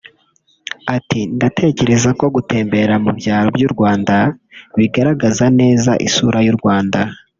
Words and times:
ati 0.95 1.21
“Ndatekereza 1.37 2.09
ko 2.19 2.25
gutembere 2.35 2.93
mu 3.03 3.11
byaro 3.19 3.47
by’u 3.55 3.69
Rwanda 3.73 4.15
bigaragaza 4.77 5.45
neza 5.59 5.91
isura 6.07 6.37
y’u 6.47 6.57
Rwanda 6.59 6.99